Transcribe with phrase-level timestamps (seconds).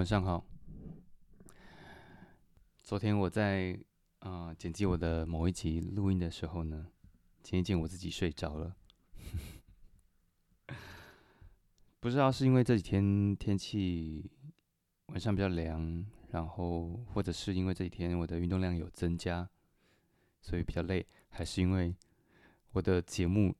[0.00, 0.42] 晚上好。
[2.82, 3.78] 昨天我在
[4.20, 6.86] 啊、剪辑我的某一集录音的时候呢，
[7.42, 8.74] 前一见我自己睡着了。
[12.00, 14.30] 不知道是因为这几天天气
[15.08, 19.46] 晚上比较凉，然后或者是因为这几天我的运动量有增加，
[20.40, 21.94] 所以比较累，还是因为
[22.72, 23.54] 我的节目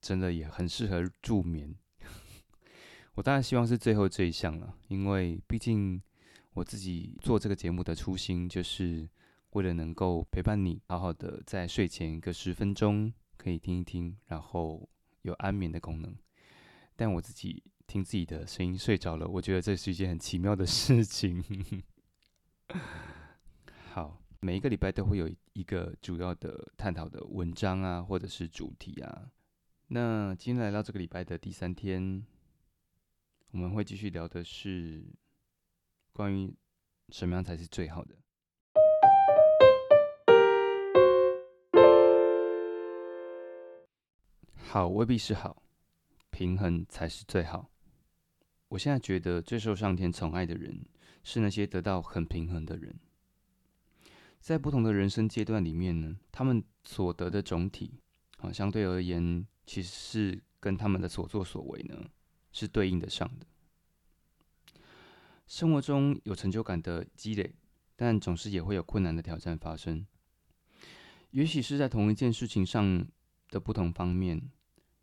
[0.00, 1.76] 真的也很适合助眠。
[3.14, 6.00] 我当然希望是最后这一项了，因为毕竟
[6.54, 9.08] 我自己做这个节目的初心，就是
[9.50, 14.88] 为了能够陪伴你，好好的在睡前个十分钟可以听一听，然后
[15.22, 16.14] 有安眠的功能。
[16.96, 21.44] 但我自己听自己的声音睡着了，我觉得这是一件很奇妙的事情。
[23.92, 29.30] 好，每一个礼拜都会有一个主要的探讨的文章啊，或者是主题啊。
[29.88, 32.24] 那今天来到这个礼拜的第三天，
[33.52, 35.04] 我们会继续聊的是
[36.14, 36.54] 关于
[37.10, 38.16] 什么样才是最好的。
[44.56, 45.62] 好未必是好，
[46.30, 47.70] 平衡才是最好。
[48.68, 50.82] 我现在觉得最受上天宠爱的人，
[51.22, 52.98] 是那些得到很平衡的人。
[54.40, 58.00] 在不同的人生阶段里面呢，他们所得的总体，
[58.38, 62.02] 啊，相对而言，其实是跟他们的所作所为呢，
[62.52, 63.46] 是对应得上的。
[65.46, 67.54] 生活中有成就感的积累，
[67.96, 70.06] 但总是也会有困难的挑战发生。
[71.30, 73.06] 也许是在同一件事情上
[73.48, 74.50] 的不同方面，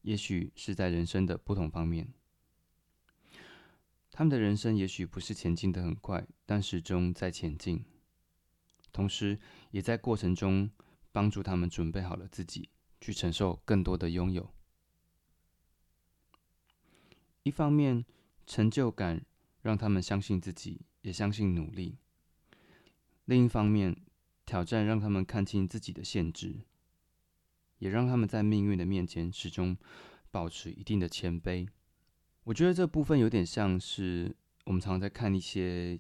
[0.02, 2.14] 也许是在人生的不同方面。
[4.12, 7.84] 他们的人生也许不是前进的很快，但始终在前进，
[8.92, 9.40] 同时
[9.72, 10.70] 也在过程中
[11.12, 12.70] 帮助他们准备好了自己，
[13.00, 14.52] 去承受更多的拥有。
[17.44, 18.06] 一方面，
[18.46, 19.26] 成就感
[19.62, 21.98] 让他们相信自己，也相信努力；
[23.26, 23.96] 另一方面，
[24.46, 26.62] 挑战让他们看清自己的限制，
[27.78, 29.78] 也让他们在命运的面前始终
[30.32, 31.68] 保持一定的谦卑。
[32.44, 34.36] 我觉得这部分有点像是
[34.66, 36.00] 我们常常在看一些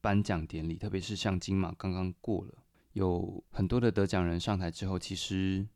[0.00, 5.66] 颁奖典礼，特别是像金马刚刚过了，有很多的得奖人上台之后，其实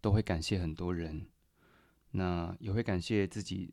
[0.00, 1.26] 都会感谢很多人，
[2.10, 3.72] 那也会感谢自己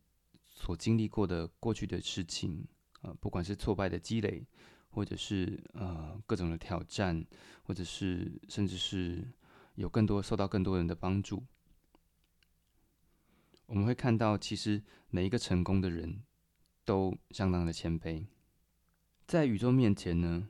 [0.64, 2.64] 所经历过的过去的事情，
[3.02, 4.46] 呃，不管是挫败的积累，
[4.92, 7.26] 或者是呃各种的挑战，
[7.64, 9.28] 或者是甚至是
[9.74, 11.44] 有更多受到更多人的帮助。
[13.66, 16.22] 我们会看到，其实每一个成功的人
[16.86, 18.28] 都相当的谦卑，
[19.26, 20.48] 在宇宙面前呢，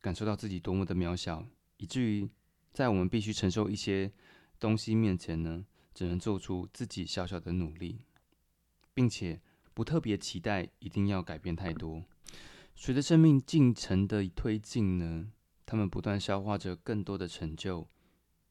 [0.00, 1.44] 感受到自己多么的渺小，
[1.78, 2.30] 以至于
[2.72, 4.12] 在我们必须承受一些
[4.60, 8.04] 东西面前呢，只能做出自己小小的努力，
[8.94, 9.40] 并且
[9.74, 12.04] 不特别期待一定要改变太多。
[12.74, 15.30] 随着生命进程的推进呢，
[15.66, 17.88] 他们不断消化着更多的成就，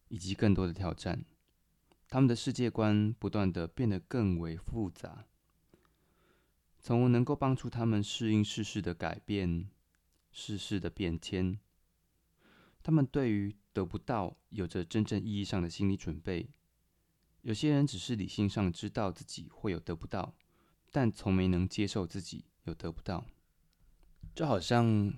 [0.08, 1.26] 以及更多的挑战。
[2.08, 5.26] 他们的世界观不断的变得更为复杂，
[6.80, 9.70] 从而能够帮助他们适应世事的改变、
[10.32, 11.60] 世事的变迁。
[12.82, 16.50] 他们对于得不到有着真正意义上的心理准备。
[17.42, 20.34] 有些人只是理性上知道自己会有得不到，
[20.92, 23.26] 但从没能接受自己有得不到。
[24.36, 25.14] 就好像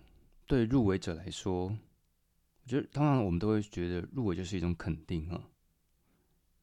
[0.45, 5.49] 对入围者来说，我觉得通常我们都会觉得入围就是一种肯定啊。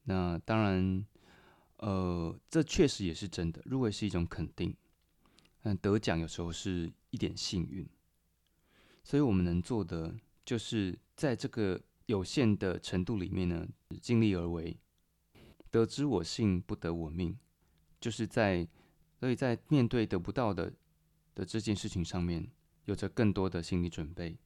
[0.05, 1.05] 那当然，
[1.77, 3.61] 呃，这确实也是真的。
[3.65, 4.75] 入围是一种肯定，
[5.61, 7.87] 但得奖有时候是一点幸运。
[9.03, 10.15] 所以我们能做的，
[10.45, 13.67] 就是在这个有限的程度里面呢，
[14.01, 14.77] 尽力而为。
[15.71, 17.39] 得之我幸，不得我命，
[18.01, 18.69] 就是在，
[19.21, 20.73] 所以在面对得不到的
[21.35, 22.51] 的这件事情上面，
[22.85, 24.39] 有着更多的心理准备。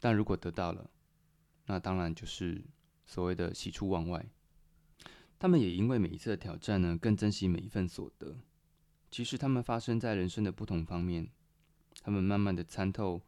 [0.00, 0.90] 但如果得到了，
[1.66, 2.64] 那当然就是。
[3.06, 4.26] 所谓的喜出望外，
[5.38, 8.38] 他们也因为每一次的挑战呢，更珍惜每一份所得。
[9.10, 11.28] 其实他们发生在人生的不同方面，
[12.00, 13.20] 他们慢慢的参透，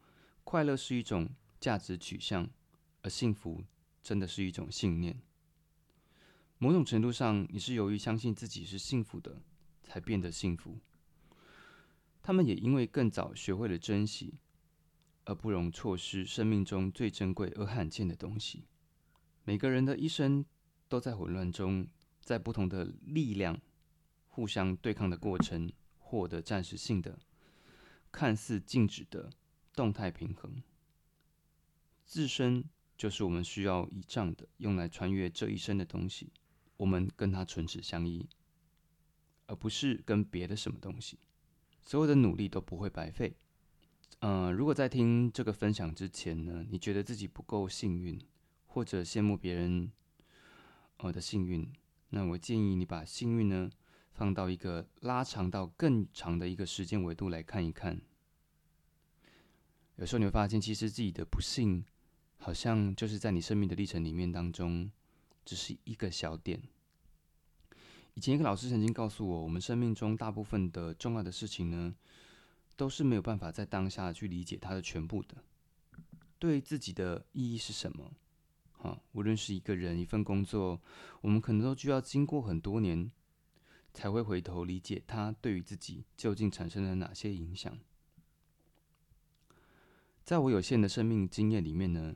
[0.43, 2.49] 快乐是一种价值取向，
[3.03, 3.63] 而幸福
[4.01, 5.21] 真的是一种信念。
[6.59, 9.41] 某种程度上，你是由于相信自己是幸福的，
[9.83, 10.79] 才变得幸福。
[12.23, 14.33] 他们也因为更早学会了珍惜，
[15.25, 18.65] 而不容错失生命中最珍贵而罕见的东西。
[19.43, 20.43] 每个人的一生
[20.89, 21.87] 都在混乱中，
[22.21, 23.61] 在不同的力量
[24.27, 27.19] 互相对抗的过程，获得暂时性的、
[28.11, 29.29] 看似静止的
[29.73, 30.63] 动态平衡。
[32.03, 32.63] 自身
[32.97, 36.31] 就是我们需要倚仗的，用来穿越这一生的东西。
[36.77, 38.27] 我们跟他唇齿相依，
[39.47, 41.19] 而不是跟别的什么东西。
[41.83, 43.35] 所有的努力都不会白费。
[44.19, 48.19] 嗯，如果在听这个分享之前呢，你觉得自己不够幸运，
[48.65, 49.91] 或者羡慕别人
[50.97, 51.71] 呃的幸运，
[52.09, 53.69] 那我建议你把幸运呢
[54.11, 58.01] 放到一个拉长到更长的一个时间维度来看一看。
[59.97, 61.85] 有时候你会发现，其实自己的不幸，
[62.37, 64.91] 好像就是在你生命的历程里面当中，
[65.47, 66.61] 只是一个小点。
[68.15, 71.95] 以前一个老师曾经告诉我，我们生命中大部分的重要的事情呢，
[72.75, 75.37] 都是没有办法在当下去理解它的全部的。
[76.37, 78.11] 对自己的意义是什么？
[78.73, 80.81] 哈，无论是一个人、一份工作，
[81.21, 83.09] 我们可能都需要经过很多年，
[83.93, 87.79] 才会回头理解它对于自己究竟产生了哪些影响。
[90.25, 92.13] 在我有限的生命经验里面呢，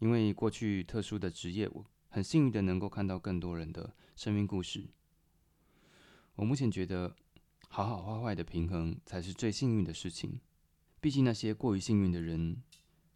[0.00, 4.88] 因为过去特殊的职业，我很幸运的能够看到更多人的生命故事。
[6.34, 7.14] 我目前觉得，
[7.68, 10.40] 好好坏坏的平衡才是最幸运的事情。
[11.00, 12.62] 毕竟那些过于幸运的人，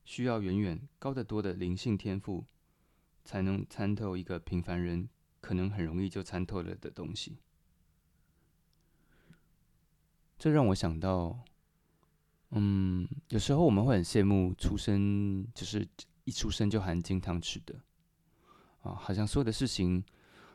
[0.04, 2.44] 需要远远高得多的灵性天赋，
[3.24, 5.08] 才能参透一个平凡人
[5.40, 7.38] 可能很容易就参透了的东西。
[10.38, 11.44] 这让我想到，
[12.50, 15.88] 嗯，有时候我们会很羡慕出生就是
[16.24, 17.80] 一出生就含金汤匙的，
[18.82, 20.04] 啊，好像所有的事情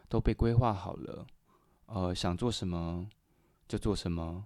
[0.07, 1.27] 都被规划好了。
[1.88, 3.09] 呃，想做什么
[3.68, 4.45] 就做什么，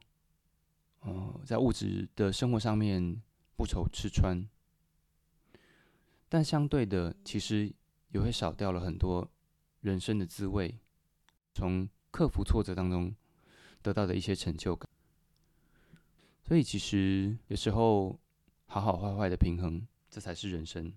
[1.01, 3.22] 呃，在物质的生活上面
[3.56, 4.48] 不愁吃穿，
[6.30, 7.74] 但相对的，其实
[8.10, 9.28] 也会少掉了很多
[9.81, 10.80] 人生的滋味，
[11.54, 13.16] 从克服挫折当中
[13.81, 14.88] 得到的一些成就感。
[16.44, 18.19] 所以，其实有时候
[18.68, 20.94] 好好坏坏的平衡，这才是人生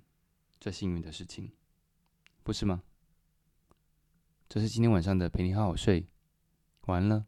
[0.60, 1.50] 最幸运的事情，
[2.44, 2.82] 不是吗？
[4.48, 6.06] 这是今天晚上的陪你好好睡
[6.82, 7.24] 晚安了。